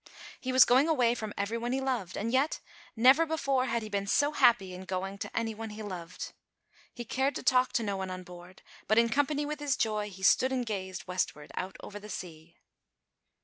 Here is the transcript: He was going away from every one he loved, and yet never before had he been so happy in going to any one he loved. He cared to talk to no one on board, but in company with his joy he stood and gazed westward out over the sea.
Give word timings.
He 0.39 0.51
was 0.51 0.65
going 0.65 0.87
away 0.89 1.13
from 1.13 1.31
every 1.37 1.59
one 1.59 1.73
he 1.73 1.79
loved, 1.79 2.17
and 2.17 2.31
yet 2.33 2.59
never 2.95 3.23
before 3.23 3.67
had 3.67 3.83
he 3.83 3.87
been 3.89 4.07
so 4.07 4.31
happy 4.31 4.73
in 4.73 4.85
going 4.85 5.19
to 5.19 5.37
any 5.37 5.53
one 5.53 5.69
he 5.69 5.83
loved. 5.83 6.33
He 6.91 7.05
cared 7.05 7.35
to 7.35 7.43
talk 7.43 7.71
to 7.73 7.83
no 7.83 7.97
one 7.97 8.09
on 8.09 8.23
board, 8.23 8.63
but 8.87 8.97
in 8.97 9.09
company 9.09 9.45
with 9.45 9.59
his 9.59 9.77
joy 9.77 10.09
he 10.09 10.23
stood 10.23 10.51
and 10.51 10.65
gazed 10.65 11.05
westward 11.05 11.51
out 11.53 11.75
over 11.81 11.99
the 11.99 12.09
sea. 12.09 12.55